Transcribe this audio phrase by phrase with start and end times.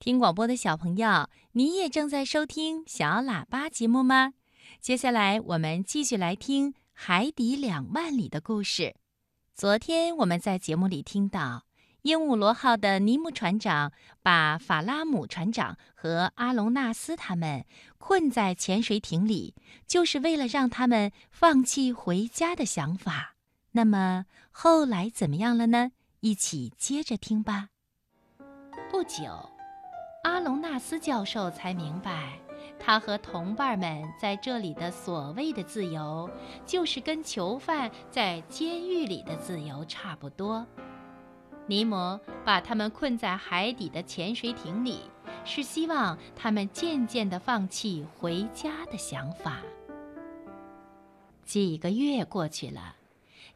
[0.00, 4.32] 听广播的小朋友，你也正在收听小喇叭节目吗？
[4.80, 8.94] 接下来我们继续来听《海底两万里》的故事。
[9.56, 11.64] 昨天我们在节目里听到，
[12.02, 13.92] 鹦鹉螺号的尼姆船长
[14.22, 17.64] 把法拉姆船长和阿隆纳斯他们
[17.98, 19.56] 困在潜水艇里，
[19.88, 23.34] 就是为了让他们放弃回家的想法。
[23.72, 25.90] 那么后来怎么样了呢？
[26.20, 27.70] 一起接着听吧。
[28.92, 29.57] 不久。
[30.22, 32.38] 阿隆纳斯教授才明白，
[32.78, 36.28] 他和同伴们在这里的所谓的自由，
[36.66, 40.66] 就是跟囚犯在监狱里的自由差不多。
[41.66, 45.00] 尼摩把他们困在海底的潜水艇里，
[45.44, 49.58] 是希望他们渐渐地放弃回家的想法。
[51.44, 52.97] 几个月过去了。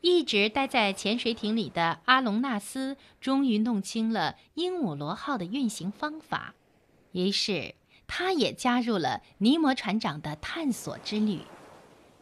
[0.01, 6.55] 一直待在潜水艇里的阿隆纳斯终于弄清了鹦鹉螺号的运行方法，
[7.13, 7.75] 于是
[8.07, 11.41] 他也加入了尼摩船长的探索之旅。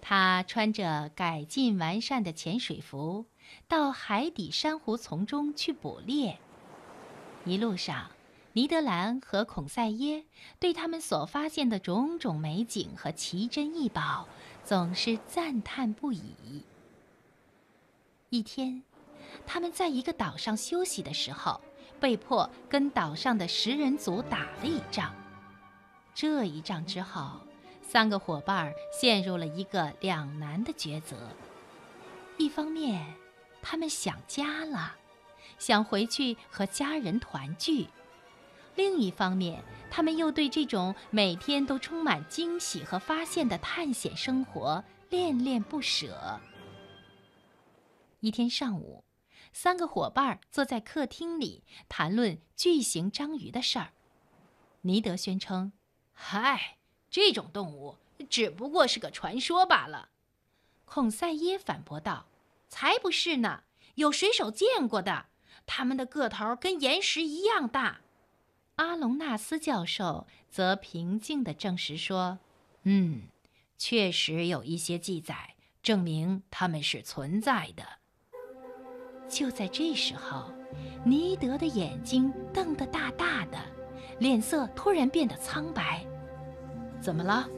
[0.03, 3.27] 他穿着改进完善的潜水服，
[3.69, 6.39] 到海底珊瑚丛中去捕猎。
[7.45, 8.11] 一路上，
[8.55, 10.25] 尼德兰和孔塞耶
[10.59, 14.27] 对他们所发现的种种美景和奇珍异宝，
[14.65, 16.65] 总是赞叹不已。
[18.33, 18.81] 一天，
[19.45, 21.61] 他们在一个岛上休息的时候，
[21.99, 25.13] 被迫跟岛上的食人族打了一仗。
[26.15, 27.41] 这一仗之后，
[27.83, 31.17] 三个伙伴陷入了一个两难的抉择：
[32.37, 33.05] 一方面，
[33.61, 34.95] 他们想家了，
[35.59, 37.89] 想回去和家人团聚；
[38.77, 46.39] 另一方面，他们又对这种每天都充满惊喜和发现的探险生活恋恋不舍。
[48.21, 49.05] 一天上午，
[49.51, 53.93] 三个伙伴坐在客厅里谈论巨型章鱼的事儿。
[54.83, 55.73] 尼德宣称
[56.13, 56.77] ：“嗨，
[57.11, 57.97] 这种动物
[58.29, 60.11] 只不过是个传说罢了。”
[60.85, 62.27] 孔塞耶反驳道
[62.69, 63.65] ：“才不是呢！
[63.95, 65.27] 有水手见过的，
[65.65, 68.03] 他们的个头跟岩石一样大。”
[68.77, 72.39] 阿隆纳斯教授则平静地证实说
[72.85, 73.29] ：“嗯，
[73.79, 78.00] 确实有一些记载证明他们是存在的。”
[79.31, 80.43] 就在这时候，
[81.05, 83.57] 尼德的眼睛瞪得大大的，
[84.19, 86.05] 脸色突然变得苍白。
[87.01, 87.49] 怎么了？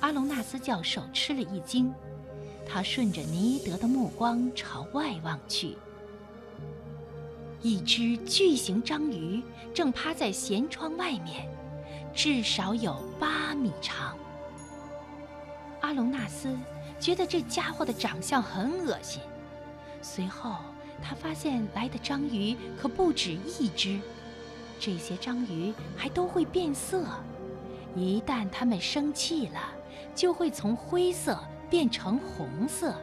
[0.00, 1.92] 阿隆纳斯教授吃了一惊，
[2.68, 5.78] 他顺着尼德的目光朝外望去，
[7.62, 11.48] 一只巨型章鱼正趴在舷窗外面，
[12.14, 14.14] 至少有八米长。
[15.80, 16.54] 阿隆纳斯
[17.00, 19.22] 觉得这家伙的长相很恶心。
[20.02, 20.56] 随后，
[21.02, 24.00] 他发现来的章鱼可不止一只，
[24.78, 27.04] 这些章鱼还都会变色，
[27.94, 29.60] 一旦它们生气了，
[30.14, 32.94] 就会从灰色变成红色。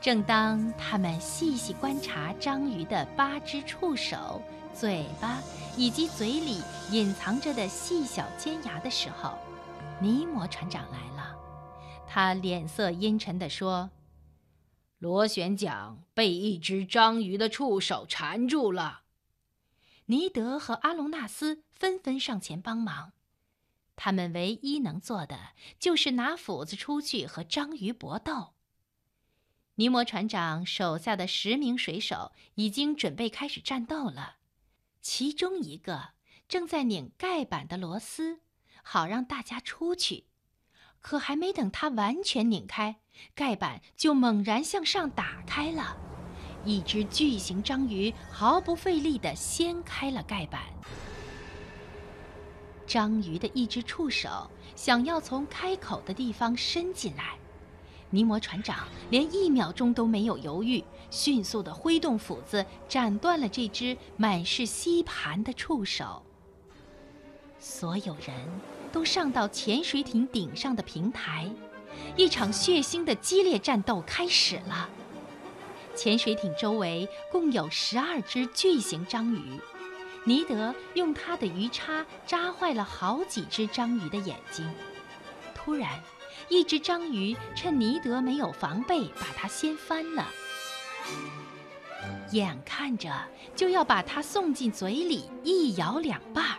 [0.00, 4.40] 正当他们细细观察章鱼的八只触手、
[4.72, 5.38] 嘴巴
[5.76, 9.32] 以及嘴里隐藏着的细小尖牙的时候，
[10.00, 11.36] 尼摩船长来了。
[12.06, 13.90] 他脸色阴沉地说。
[14.98, 19.02] 螺旋桨被一只章鱼的触手缠住了。
[20.06, 23.12] 尼德和阿隆纳斯纷纷上前帮忙，
[23.94, 28.54] 他们唯一能做的就是拿斧子出去和章鱼搏斗。
[29.76, 34.38] 尼摩船长手下的十名水手已经准备开始战斗了，
[35.00, 36.14] 其中一个
[36.48, 38.40] 正在拧盖板的螺丝，
[38.82, 40.24] 好让大家出去。
[41.00, 42.96] 可还没等他完全拧开，
[43.34, 45.96] 盖板就猛然向上打开了，
[46.64, 50.62] 一只巨型章鱼毫不费力地掀开了盖板。
[52.86, 57.38] 章鱼的一只触手想要从开口的地方伸进来，
[58.10, 66.22] 尼摩船长连一秒钟都没有犹豫，迅速地挥动斧子斩断了这只满是吸盘的触手。
[67.58, 68.77] 所有人。
[68.92, 71.50] 都上到潜水艇顶上的平台，
[72.16, 74.88] 一场血腥的激烈战斗开始了。
[75.94, 79.60] 潜水艇周围共有十二只巨型章鱼，
[80.24, 84.68] 尼德用他的鱼叉扎坏了好几只章鱼的眼睛。
[85.54, 86.00] 突然，
[86.48, 90.26] 一只章鱼趁尼德没有防备，把它掀翻了，
[92.30, 93.10] 眼看着
[93.56, 96.57] 就要把它送进嘴里一咬两半儿。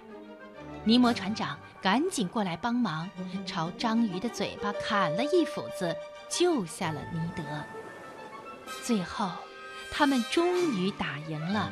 [0.85, 3.09] 尼摩船长赶紧过来帮忙，
[3.45, 5.95] 朝章鱼的嘴巴砍了一斧子，
[6.29, 7.43] 救下了尼德。
[8.83, 9.29] 最后，
[9.91, 11.71] 他们终于打赢了。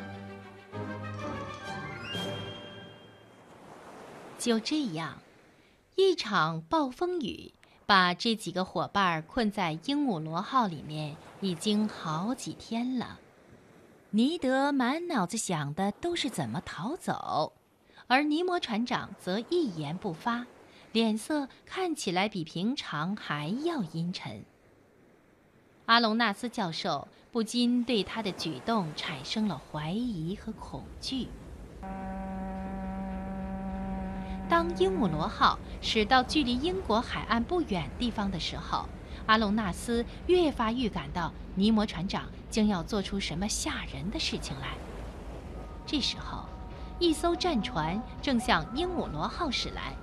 [4.38, 5.18] 就这样，
[5.96, 7.52] 一场暴风雨
[7.86, 13.18] 把这几个伙伴困在鹦鹉螺号里面，已经好几天了。
[14.10, 17.52] 尼德满脑子想的都是怎么逃走，
[18.10, 20.46] 而尼摩船长则一言不发，
[20.92, 24.42] 脸色看起来比平常还要阴沉。
[25.84, 31.28] 阿隆纳斯教授不禁对他的举动产生了怀疑和恐惧。
[34.48, 38.88] 当鹦鹉螺号驶到距离英国海岸不远地方的时候，
[39.26, 44.68] 阿隆纳斯越发预感到尼摩船长将要做出什么吓人的事情来。
[45.84, 46.46] 这时候，
[46.98, 49.94] 一艘战船正向鹦鹉螺号驶来。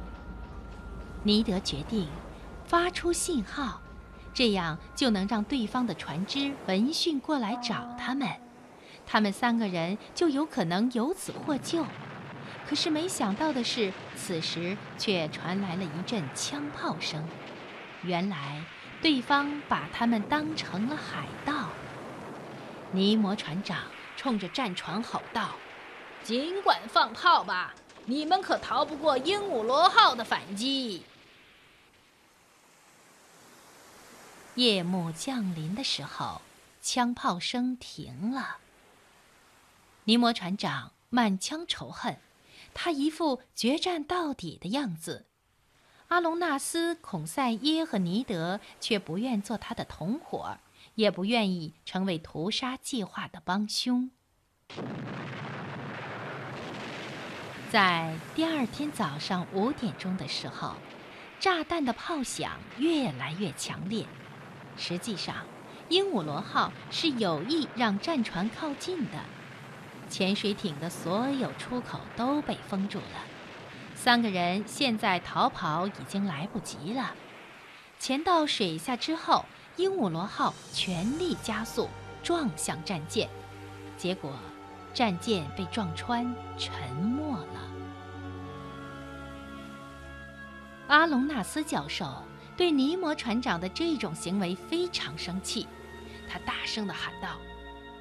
[1.23, 2.07] 尼德决定
[2.65, 3.81] 发出信号，
[4.33, 8.29] 这样就能让对方的船只闻讯过来找他们，
[9.05, 11.85] 他们三个人就有可能由此获救。
[12.67, 17.23] 可是没想到的是，此时却传来了一阵枪炮声。
[18.03, 18.63] 原来，
[19.01, 21.69] 对方把他们当成了海盗。
[22.91, 23.79] 尼摩船长
[24.15, 25.49] 冲着战船吼道
[26.25, 27.75] ：“尽管放炮吧，
[28.05, 31.03] 你们可逃不过鹦鹉螺号的反击。”
[34.55, 36.41] 夜幕降临的时候，
[36.81, 38.57] 枪炮声停了。
[40.05, 42.17] 尼摩船长满腔仇恨。
[42.73, 45.27] 他一副决战到底的样子，
[46.07, 50.57] 阿隆纳斯、孔塞耶和尼德却不愿做他的同伙，
[50.95, 54.09] 也不愿意成为屠杀计划的帮凶。
[57.71, 60.75] 在第二天早上五点钟的时候，
[61.39, 64.05] 炸弹的炮响越来越强烈。
[64.77, 65.35] 实际上，
[65.89, 69.19] 鹦鹉螺号是有意让战船靠近的。
[70.07, 73.25] 潜水艇的所有出口都被封住了，
[73.95, 77.13] 三个人现在逃跑已经来不及了。
[77.97, 79.45] 潜到水下之后，
[79.77, 81.89] 鹦鹉螺号全力加速
[82.21, 83.27] 撞向战舰，
[83.97, 84.31] 结果
[84.93, 87.54] 战舰被撞穿，沉没了。
[90.95, 92.05] 阿隆纳斯教授
[92.55, 95.67] 对尼摩船长的这种行为非常生气，
[96.25, 97.35] 他大声地喊道。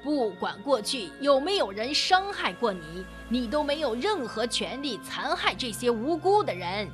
[0.01, 6.89] 不管过去有没有人伤害过你，你都没有任何权利残害这些无辜的人。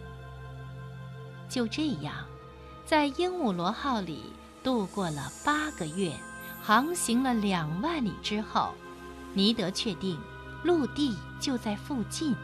[1.47, 2.15] 就这样，
[2.83, 4.23] 在鹦鹉螺号里
[4.63, 6.11] 度过了八个月，
[6.63, 8.73] 航行了两万里之后，
[9.35, 10.19] 尼德确定
[10.63, 12.35] 陆地就在附近，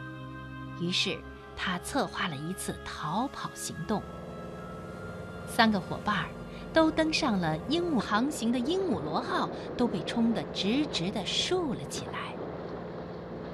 [0.79, 1.17] 于是
[1.57, 4.01] 他策划了一次逃跑行动。
[5.47, 6.25] 三个伙伴。
[6.73, 12.35] 都登上了鹦鹉航行的鹦鹉螺号，都被冲得直直地竖了起来。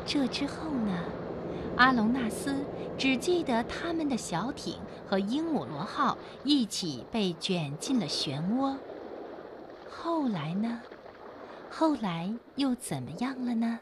[0.05, 0.91] 这之后呢？
[1.77, 2.53] 阿隆纳斯
[2.97, 4.77] 只记得他们的小艇
[5.07, 8.75] 和鹦鹉螺号一起被卷进了漩涡。
[9.89, 10.81] 后来呢？
[11.69, 13.79] 后来又怎么样了呢？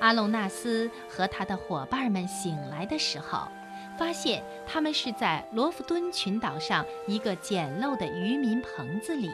[0.00, 3.46] 阿隆纳斯和他的伙伴们醒来的时候。
[3.98, 9.30] 发现他们是在罗弗敦群岛上一个简陋的渔民棚子里，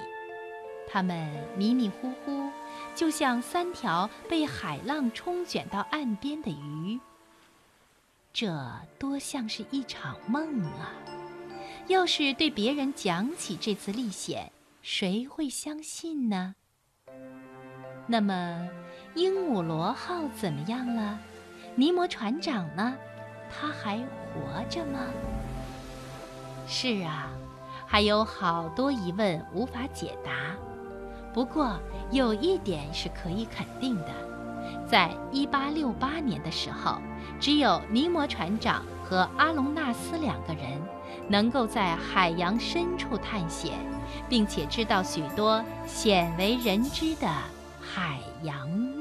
[0.88, 2.50] 他们迷迷糊糊，
[2.92, 6.98] 就像三条被海浪冲卷到岸边的鱼。
[8.32, 8.60] 这
[8.98, 10.90] 多像是一场梦啊！
[11.86, 14.50] 要是对别人讲起这次历险，
[14.82, 16.56] 谁会相信呢？
[18.08, 18.68] 那么，
[19.16, 21.18] 鹦鹉螺号怎么样了？
[21.74, 22.94] 尼摩船长呢？
[23.48, 25.00] 他还活着吗？
[26.66, 27.30] 是啊，
[27.86, 30.54] 还有好多疑问无法解答。
[31.32, 31.80] 不过
[32.10, 34.12] 有一点是可以肯定的，
[34.86, 36.98] 在1868年的时候，
[37.40, 40.78] 只有尼摩船长和阿隆纳斯两个人
[41.26, 43.78] 能够在海洋深处探险，
[44.28, 47.26] 并且知道许多鲜为人知的
[47.80, 48.95] 海洋。